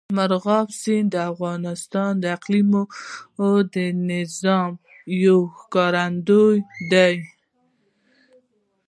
[0.17, 4.71] مورغاب سیند د افغانستان د اقلیمي نظام
[5.25, 6.57] یو ښکارندوی
[6.91, 7.15] دی.